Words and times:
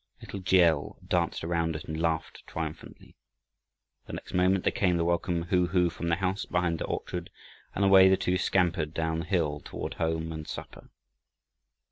Little 0.19 0.39
G. 0.39 0.63
L. 0.63 0.97
danced 1.07 1.43
around 1.43 1.75
it, 1.75 1.83
and 1.83 2.01
laughed 2.01 2.41
triumphantly. 2.47 3.15
The 4.07 4.13
next 4.13 4.33
moment 4.33 4.63
there 4.63 4.71
came 4.71 4.97
the 4.97 5.05
welcome 5.05 5.43
"hoo 5.43 5.67
hoo" 5.67 5.91
from 5.91 6.07
the 6.09 6.15
house 6.15 6.43
behind 6.43 6.79
the 6.79 6.85
orchard, 6.87 7.29
and 7.75 7.85
away 7.85 8.09
the 8.09 8.17
two 8.17 8.39
scampered 8.39 8.95
down 8.95 9.19
the 9.19 9.25
hill 9.25 9.59
toward 9.63 9.93
home 9.93 10.31
and 10.31 10.47
supper. 10.47 10.89